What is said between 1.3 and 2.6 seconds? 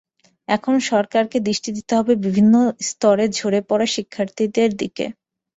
দৃষ্টি দিতে হবে বিভিন্ন